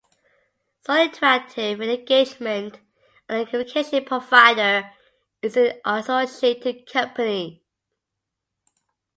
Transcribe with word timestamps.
SoInteractive, 0.87 1.75
an 1.75 1.91
engagement 1.91 2.79
and 3.29 3.45
gamification 3.47 4.03
provider, 4.03 4.89
is 5.43 5.55
an 5.55 5.73
associated 5.85 6.87
company. 6.91 7.61